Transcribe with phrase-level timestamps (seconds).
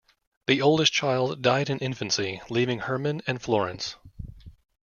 [0.47, 3.97] The oldest child died in infancy, leaving Herman and Florence.